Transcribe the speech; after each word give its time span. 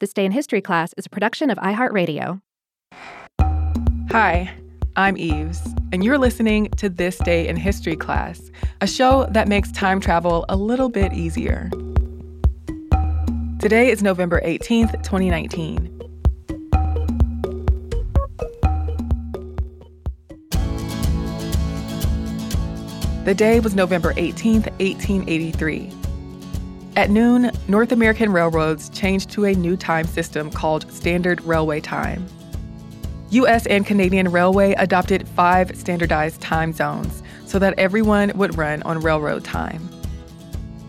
This 0.00 0.12
Day 0.12 0.24
in 0.24 0.30
History 0.30 0.60
class 0.60 0.94
is 0.96 1.06
a 1.06 1.08
production 1.08 1.50
of 1.50 1.58
iHeartRadio. 1.58 2.40
Hi, 4.12 4.48
I'm 4.94 5.16
Eves, 5.16 5.60
and 5.92 6.04
you're 6.04 6.18
listening 6.18 6.70
to 6.76 6.88
This 6.88 7.18
Day 7.18 7.48
in 7.48 7.56
History 7.56 7.96
class, 7.96 8.40
a 8.80 8.86
show 8.86 9.26
that 9.32 9.48
makes 9.48 9.72
time 9.72 9.98
travel 9.98 10.44
a 10.48 10.54
little 10.54 10.88
bit 10.88 11.12
easier. 11.14 11.68
Today 13.58 13.90
is 13.90 14.00
November 14.00 14.40
18th, 14.42 15.02
2019. 15.02 15.92
The 23.24 23.34
day 23.34 23.58
was 23.58 23.74
November 23.74 24.14
18th, 24.14 24.70
1883. 24.78 25.92
At 26.98 27.10
noon, 27.10 27.52
North 27.68 27.92
American 27.92 28.32
railroads 28.32 28.88
changed 28.88 29.30
to 29.30 29.44
a 29.44 29.54
new 29.54 29.76
time 29.76 30.04
system 30.04 30.50
called 30.50 30.90
Standard 30.92 31.40
Railway 31.42 31.80
Time. 31.80 32.26
U.S. 33.30 33.66
and 33.66 33.86
Canadian 33.86 34.32
Railway 34.32 34.72
adopted 34.72 35.28
five 35.28 35.76
standardized 35.76 36.40
time 36.40 36.72
zones 36.72 37.22
so 37.46 37.60
that 37.60 37.78
everyone 37.78 38.32
would 38.34 38.58
run 38.58 38.82
on 38.82 38.98
railroad 38.98 39.44
time. 39.44 39.88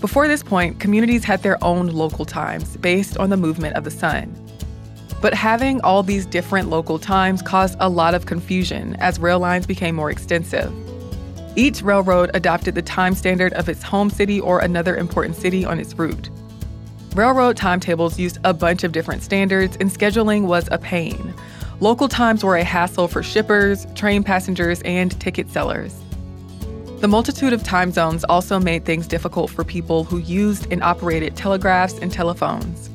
Before 0.00 0.28
this 0.28 0.44
point, 0.44 0.78
communities 0.78 1.24
had 1.24 1.42
their 1.42 1.58
own 1.64 1.88
local 1.88 2.24
times 2.24 2.76
based 2.76 3.18
on 3.18 3.30
the 3.30 3.36
movement 3.36 3.74
of 3.74 3.82
the 3.82 3.90
sun. 3.90 4.32
But 5.20 5.34
having 5.34 5.80
all 5.80 6.04
these 6.04 6.24
different 6.24 6.70
local 6.70 7.00
times 7.00 7.42
caused 7.42 7.76
a 7.80 7.88
lot 7.88 8.14
of 8.14 8.26
confusion 8.26 8.94
as 9.00 9.18
rail 9.18 9.40
lines 9.40 9.66
became 9.66 9.96
more 9.96 10.12
extensive. 10.12 10.72
Each 11.56 11.80
railroad 11.80 12.30
adopted 12.34 12.74
the 12.74 12.82
time 12.82 13.14
standard 13.14 13.54
of 13.54 13.70
its 13.70 13.82
home 13.82 14.10
city 14.10 14.38
or 14.38 14.60
another 14.60 14.94
important 14.94 15.36
city 15.36 15.64
on 15.64 15.80
its 15.80 15.94
route. 15.94 16.28
Railroad 17.14 17.56
timetables 17.56 18.18
used 18.18 18.38
a 18.44 18.52
bunch 18.52 18.84
of 18.84 18.92
different 18.92 19.22
standards, 19.22 19.78
and 19.80 19.90
scheduling 19.90 20.42
was 20.42 20.68
a 20.70 20.76
pain. 20.76 21.32
Local 21.80 22.08
times 22.08 22.44
were 22.44 22.56
a 22.56 22.64
hassle 22.64 23.08
for 23.08 23.22
shippers, 23.22 23.86
train 23.94 24.22
passengers, 24.22 24.82
and 24.82 25.18
ticket 25.18 25.48
sellers. 25.48 25.98
The 27.00 27.08
multitude 27.08 27.54
of 27.54 27.62
time 27.62 27.90
zones 27.90 28.22
also 28.24 28.58
made 28.58 28.84
things 28.84 29.06
difficult 29.06 29.50
for 29.50 29.64
people 29.64 30.04
who 30.04 30.18
used 30.18 30.70
and 30.70 30.82
operated 30.82 31.36
telegraphs 31.36 31.98
and 31.98 32.12
telephones. 32.12 32.90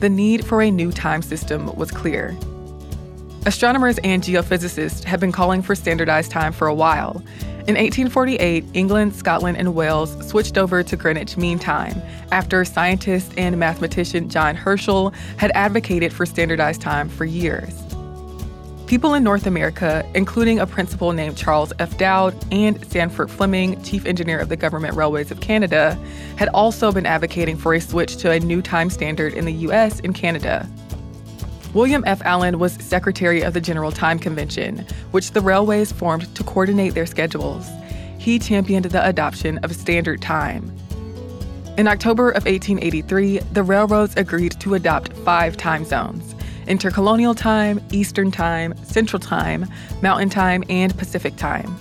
The 0.00 0.08
need 0.08 0.44
for 0.44 0.60
a 0.60 0.72
new 0.72 0.90
time 0.90 1.22
system 1.22 1.72
was 1.76 1.92
clear. 1.92 2.36
Astronomers 3.46 3.98
and 3.98 4.24
geophysicists 4.24 5.04
had 5.04 5.20
been 5.20 5.30
calling 5.30 5.62
for 5.62 5.76
standardized 5.76 6.32
time 6.32 6.52
for 6.52 6.66
a 6.66 6.74
while, 6.74 7.22
in 7.68 7.74
1848, 7.74 8.64
England, 8.74 9.16
Scotland, 9.16 9.56
and 9.56 9.74
Wales 9.74 10.16
switched 10.28 10.56
over 10.56 10.84
to 10.84 10.96
Greenwich 10.96 11.36
Mean 11.36 11.58
Time 11.58 12.00
after 12.30 12.64
scientist 12.64 13.32
and 13.36 13.58
mathematician 13.58 14.28
John 14.28 14.54
Herschel 14.54 15.12
had 15.36 15.50
advocated 15.52 16.12
for 16.12 16.24
standardized 16.26 16.80
time 16.80 17.08
for 17.08 17.24
years. 17.24 17.82
People 18.86 19.14
in 19.14 19.24
North 19.24 19.48
America, 19.48 20.08
including 20.14 20.60
a 20.60 20.66
principal 20.66 21.12
named 21.12 21.36
Charles 21.36 21.72
F. 21.80 21.98
Dowd 21.98 22.36
and 22.52 22.86
Sandford 22.86 23.32
Fleming, 23.32 23.82
chief 23.82 24.06
engineer 24.06 24.38
of 24.38 24.48
the 24.48 24.56
Government 24.56 24.94
Railways 24.94 25.32
of 25.32 25.40
Canada, 25.40 25.98
had 26.36 26.48
also 26.50 26.92
been 26.92 27.04
advocating 27.04 27.56
for 27.56 27.74
a 27.74 27.80
switch 27.80 28.16
to 28.18 28.30
a 28.30 28.38
new 28.38 28.62
time 28.62 28.90
standard 28.90 29.34
in 29.34 29.44
the 29.44 29.52
US 29.52 29.98
and 30.04 30.14
Canada. 30.14 30.68
William 31.76 32.02
F. 32.06 32.22
Allen 32.24 32.58
was 32.58 32.72
secretary 32.82 33.42
of 33.42 33.52
the 33.52 33.60
General 33.60 33.92
Time 33.92 34.18
Convention, 34.18 34.78
which 35.10 35.32
the 35.32 35.42
railways 35.42 35.92
formed 35.92 36.34
to 36.34 36.42
coordinate 36.42 36.94
their 36.94 37.04
schedules. 37.04 37.68
He 38.16 38.38
championed 38.38 38.86
the 38.86 39.06
adoption 39.06 39.58
of 39.58 39.76
standard 39.76 40.22
time. 40.22 40.74
In 41.76 41.86
October 41.86 42.30
of 42.30 42.46
1883, 42.46 43.40
the 43.52 43.62
railroads 43.62 44.16
agreed 44.16 44.58
to 44.58 44.72
adopt 44.72 45.12
five 45.18 45.58
time 45.58 45.84
zones 45.84 46.34
intercolonial 46.66 47.36
time, 47.36 47.78
Eastern 47.92 48.30
time, 48.30 48.74
Central 48.82 49.20
time, 49.20 49.66
Mountain 50.00 50.30
time, 50.30 50.64
and 50.70 50.96
Pacific 50.96 51.36
time. 51.36 51.76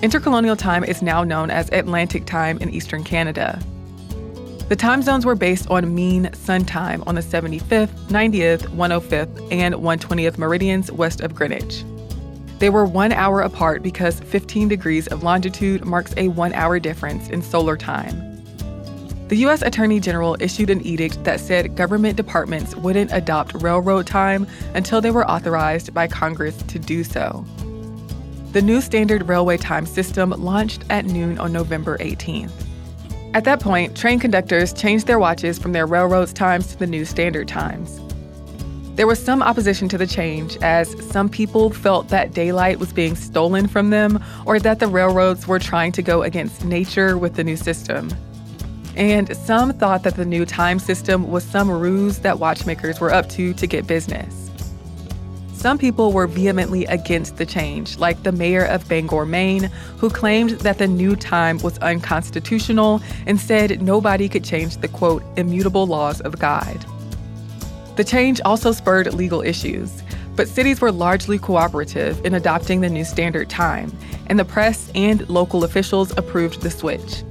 Intercolonial 0.00 0.56
time 0.56 0.84
is 0.84 1.02
now 1.02 1.22
known 1.22 1.50
as 1.50 1.70
Atlantic 1.70 2.24
time 2.24 2.56
in 2.62 2.70
Eastern 2.70 3.04
Canada. 3.04 3.60
The 4.68 4.74
time 4.74 5.00
zones 5.00 5.24
were 5.24 5.36
based 5.36 5.70
on 5.70 5.94
mean 5.94 6.28
sun 6.32 6.64
time 6.64 7.04
on 7.06 7.14
the 7.14 7.20
75th, 7.20 7.88
90th, 8.08 8.62
105th, 8.62 9.52
and 9.52 9.76
120th 9.76 10.38
meridians 10.38 10.90
west 10.90 11.20
of 11.20 11.36
Greenwich. 11.36 11.84
They 12.58 12.68
were 12.68 12.84
one 12.84 13.12
hour 13.12 13.42
apart 13.42 13.84
because 13.84 14.18
15 14.18 14.66
degrees 14.66 15.06
of 15.06 15.22
longitude 15.22 15.84
marks 15.84 16.14
a 16.16 16.28
one 16.28 16.52
hour 16.52 16.80
difference 16.80 17.28
in 17.28 17.42
solar 17.42 17.76
time. 17.76 18.20
The 19.28 19.36
U.S. 19.36 19.62
Attorney 19.62 20.00
General 20.00 20.36
issued 20.40 20.70
an 20.70 20.84
edict 20.84 21.22
that 21.22 21.38
said 21.38 21.76
government 21.76 22.16
departments 22.16 22.74
wouldn't 22.74 23.12
adopt 23.12 23.54
railroad 23.62 24.08
time 24.08 24.48
until 24.74 25.00
they 25.00 25.12
were 25.12 25.30
authorized 25.30 25.94
by 25.94 26.08
Congress 26.08 26.56
to 26.64 26.80
do 26.80 27.04
so. 27.04 27.44
The 28.50 28.62
new 28.62 28.80
standard 28.80 29.28
railway 29.28 29.58
time 29.58 29.86
system 29.86 30.30
launched 30.30 30.82
at 30.90 31.04
noon 31.04 31.38
on 31.38 31.52
November 31.52 31.98
18th. 31.98 32.65
At 33.36 33.44
that 33.44 33.60
point, 33.60 33.94
train 33.94 34.18
conductors 34.18 34.72
changed 34.72 35.06
their 35.06 35.18
watches 35.18 35.58
from 35.58 35.72
their 35.72 35.84
railroad's 35.84 36.32
times 36.32 36.68
to 36.68 36.78
the 36.78 36.86
new 36.86 37.04
standard 37.04 37.46
times. 37.46 38.00
There 38.94 39.06
was 39.06 39.22
some 39.22 39.42
opposition 39.42 39.90
to 39.90 39.98
the 39.98 40.06
change, 40.06 40.56
as 40.62 40.96
some 41.10 41.28
people 41.28 41.68
felt 41.68 42.08
that 42.08 42.32
daylight 42.32 42.78
was 42.78 42.94
being 42.94 43.14
stolen 43.14 43.66
from 43.66 43.90
them 43.90 44.24
or 44.46 44.58
that 44.60 44.78
the 44.78 44.86
railroads 44.86 45.46
were 45.46 45.58
trying 45.58 45.92
to 45.92 46.00
go 46.02 46.22
against 46.22 46.64
nature 46.64 47.18
with 47.18 47.34
the 47.34 47.44
new 47.44 47.58
system. 47.58 48.08
And 48.96 49.36
some 49.36 49.74
thought 49.74 50.02
that 50.04 50.16
the 50.16 50.24
new 50.24 50.46
time 50.46 50.78
system 50.78 51.30
was 51.30 51.44
some 51.44 51.70
ruse 51.70 52.20
that 52.20 52.38
watchmakers 52.38 53.00
were 53.00 53.12
up 53.12 53.28
to 53.32 53.52
to 53.52 53.66
get 53.66 53.86
business. 53.86 54.45
Some 55.66 55.78
people 55.78 56.12
were 56.12 56.28
vehemently 56.28 56.84
against 56.84 57.38
the 57.38 57.44
change, 57.44 57.98
like 57.98 58.22
the 58.22 58.30
mayor 58.30 58.64
of 58.66 58.88
Bangor, 58.88 59.26
Maine, 59.26 59.64
who 59.98 60.08
claimed 60.08 60.50
that 60.60 60.78
the 60.78 60.86
new 60.86 61.16
time 61.16 61.58
was 61.58 61.76
unconstitutional 61.78 63.02
and 63.26 63.40
said 63.40 63.82
nobody 63.82 64.28
could 64.28 64.44
change 64.44 64.76
the 64.76 64.86
quote, 64.86 65.24
immutable 65.36 65.88
laws 65.88 66.20
of 66.20 66.38
God. 66.38 66.86
The 67.96 68.04
change 68.04 68.40
also 68.44 68.70
spurred 68.70 69.12
legal 69.12 69.42
issues, 69.42 70.04
but 70.36 70.46
cities 70.46 70.80
were 70.80 70.92
largely 70.92 71.36
cooperative 71.36 72.24
in 72.24 72.34
adopting 72.34 72.80
the 72.80 72.88
new 72.88 73.04
standard 73.04 73.50
time, 73.50 73.92
and 74.28 74.38
the 74.38 74.44
press 74.44 74.88
and 74.94 75.28
local 75.28 75.64
officials 75.64 76.16
approved 76.16 76.62
the 76.62 76.70
switch. 76.70 77.24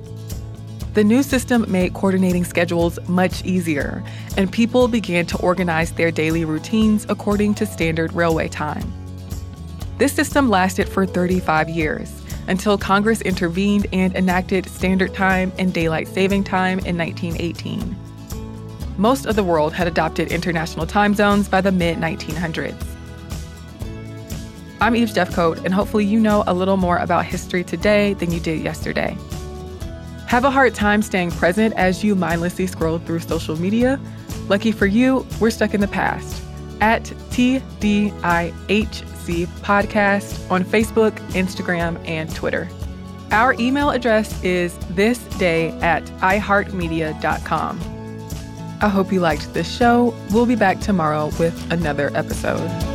The 0.95 1.03
new 1.03 1.23
system 1.23 1.69
made 1.69 1.94
coordinating 1.94 2.45
schedules 2.45 2.97
much 3.09 3.44
easier, 3.44 4.01
and 4.38 4.50
people 4.50 4.88
began 4.88 5.25
to 5.25 5.38
organize 5.39 5.91
their 5.91 6.09
daily 6.09 6.45
routines 6.45 7.06
according 7.09 7.56
to 7.56 7.66
standard 7.66 8.13
railway 8.13 8.47
time. 8.47 8.94
This 9.97 10.13
system 10.13 10.50
lasted 10.50 10.88
for 10.88 11.06
35 11.06 11.67
years 11.67 12.22
until 12.47 12.78
Congress 12.78 13.22
intervened 13.23 13.88
and 13.91 14.16
enacted 14.16 14.69
Standard 14.69 15.13
Time 15.13 15.51
and 15.59 15.73
Daylight 15.73 16.07
Saving 16.07 16.45
Time 16.45 16.79
in 16.79 16.97
1918. 16.97 17.94
Most 18.97 19.25
of 19.25 19.35
the 19.35 19.44
world 19.44 19.73
had 19.73 19.88
adopted 19.88 20.31
international 20.31 20.88
time 20.88 21.13
zones 21.13 21.50
by 21.50 21.59
the 21.59 21.73
mid 21.73 21.97
1900s. 21.97 22.81
I'm 24.79 24.95
Eve 24.95 25.09
Jeffcoat, 25.09 25.66
and 25.66 25.73
hopefully, 25.73 26.06
you 26.06 26.22
know 26.22 26.45
a 26.47 26.53
little 26.53 26.77
more 26.77 27.00
about 27.00 27.25
history 27.25 27.66
today 27.66 28.13
than 28.13 28.31
you 28.31 28.39
did 28.39 28.62
yesterday. 28.62 29.17
Have 30.28 30.44
a 30.44 30.52
hard 30.52 30.74
time 30.74 31.02
staying 31.02 31.31
present 31.31 31.74
as 31.75 32.03
you 32.03 32.16
mindlessly 32.16 32.68
scroll 32.68 32.97
through 32.97 33.19
social 33.19 33.56
media? 33.59 34.00
Lucky 34.47 34.72
for 34.72 34.86
you, 34.86 35.25
we're 35.40 35.52
stuck 35.52 35.74
in 35.74 35.81
the 35.81 35.88
past. 35.88 36.41
At 36.81 37.03
TDIHC 37.03 38.12
Podcast 39.62 40.52
on 40.52 40.63
Facebook, 40.63 41.13
Instagram, 41.31 42.06
and 42.08 42.34
Twitter. 42.36 42.68
Our 43.31 43.53
email 43.53 43.90
address 43.91 44.44
is 44.44 44.74
thisday 44.94 45.81
at 45.81 46.06
iheartmedia.com. 46.06 47.80
I 48.81 48.90
hope 48.90 49.12
you 49.12 49.19
liked 49.19 49.53
this 49.53 49.72
show. 49.74 50.13
We'll 50.31 50.46
be 50.46 50.56
back 50.56 50.80
tomorrow 50.80 51.31
with 51.39 51.71
another 51.71 52.12
episode. 52.16 52.94